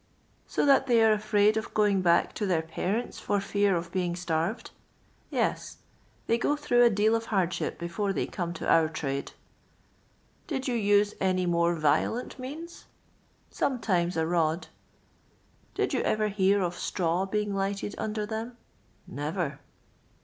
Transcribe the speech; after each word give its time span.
"So 0.47 0.65
that 0.65 0.87
they 0.87 1.03
are 1.05 1.11
afraid 1.13 1.57
of 1.57 1.75
going 1.75 2.01
back 2.01 2.33
to 2.33 2.47
their 2.47 2.63
parents 2.63 3.19
for 3.19 3.39
fear 3.39 3.75
of 3.75 3.91
being 3.91 4.15
starved 4.15 4.71
1— 5.29 5.37
Yes; 5.39 5.77
they 6.25 6.39
go 6.39 6.55
through 6.55 6.83
a 6.83 6.89
deal 6.89 7.13
of 7.13 7.25
hardship 7.25 7.77
before 7.77 8.11
they 8.11 8.25
come 8.25 8.51
to 8.53 8.67
our 8.67 8.89
trade.'" 8.89 9.33
Did 10.47 10.67
you 10.67 10.73
use 10.73 11.13
any 11.21 11.45
more 11.45 11.75
violent 11.75 12.39
means 12.39 12.85
1— 13.49 13.51
Some 13.57 13.79
times 13.79 14.17
a 14.17 14.25
rod." 14.25 14.69
Did 15.75 15.93
you 15.93 16.01
ever 16.01 16.29
hear 16.29 16.63
of 16.63 16.73
straw 16.75 17.27
being 17.27 17.53
lighted 17.53 17.93
under 17.99 18.25
them?— 18.25 18.57
Never. 19.05 19.59